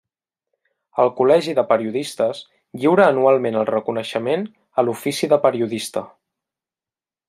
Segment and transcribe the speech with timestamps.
[1.03, 2.41] El Col·legi de Periodistes
[2.85, 4.49] lliura anualment el reconeixement
[4.81, 6.09] a l'Ofici de Periodista.